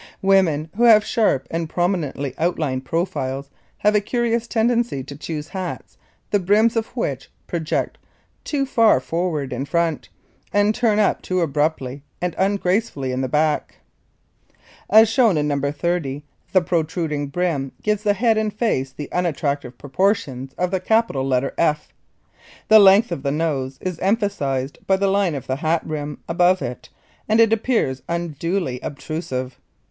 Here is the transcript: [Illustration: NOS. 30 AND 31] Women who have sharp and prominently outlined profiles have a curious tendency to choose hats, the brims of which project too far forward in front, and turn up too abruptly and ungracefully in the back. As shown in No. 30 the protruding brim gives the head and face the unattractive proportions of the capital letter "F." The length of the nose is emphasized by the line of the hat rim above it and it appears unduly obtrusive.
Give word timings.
[Illustration: 0.23 0.23
NOS. 0.23 0.47
30 0.47 0.55
AND 0.55 0.71
31] 0.71 0.71
Women 0.79 0.87
who 0.87 0.93
have 0.95 1.05
sharp 1.05 1.47
and 1.51 1.69
prominently 1.69 2.33
outlined 2.39 2.85
profiles 2.85 3.49
have 3.77 3.93
a 3.93 4.01
curious 4.01 4.47
tendency 4.47 5.03
to 5.03 5.15
choose 5.15 5.49
hats, 5.49 5.99
the 6.31 6.39
brims 6.39 6.75
of 6.75 6.87
which 6.97 7.29
project 7.45 7.99
too 8.43 8.65
far 8.65 8.99
forward 8.99 9.53
in 9.53 9.63
front, 9.63 10.09
and 10.51 10.73
turn 10.73 10.97
up 10.97 11.21
too 11.21 11.41
abruptly 11.41 12.01
and 12.19 12.33
ungracefully 12.39 13.11
in 13.11 13.21
the 13.21 13.27
back. 13.29 13.75
As 14.89 15.07
shown 15.07 15.37
in 15.37 15.47
No. 15.47 15.61
30 15.71 16.23
the 16.51 16.61
protruding 16.61 17.27
brim 17.27 17.71
gives 17.83 18.01
the 18.01 18.13
head 18.15 18.39
and 18.39 18.51
face 18.51 18.91
the 18.91 19.11
unattractive 19.11 19.77
proportions 19.77 20.55
of 20.57 20.71
the 20.71 20.79
capital 20.79 21.27
letter 21.27 21.53
"F." 21.59 21.93
The 22.69 22.79
length 22.79 23.11
of 23.11 23.21
the 23.21 23.31
nose 23.31 23.77
is 23.79 23.99
emphasized 23.99 24.79
by 24.87 24.97
the 24.97 25.09
line 25.11 25.35
of 25.35 25.45
the 25.45 25.57
hat 25.57 25.85
rim 25.85 26.23
above 26.27 26.63
it 26.63 26.89
and 27.29 27.39
it 27.39 27.53
appears 27.53 28.01
unduly 28.09 28.79
obtrusive. 28.81 29.59